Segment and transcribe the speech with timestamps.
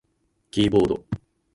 [0.49, 1.05] キーボード